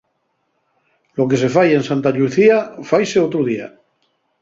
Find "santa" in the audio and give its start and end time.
1.89-2.09